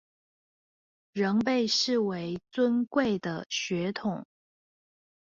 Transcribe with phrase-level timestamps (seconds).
[1.13, 4.23] 仍被視為尊貴的血統